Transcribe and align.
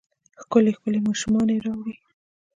ښکلې، 0.41 0.71
ښکلې 0.77 0.99
ماشومانې 1.07 1.55
راوړي 1.65 1.95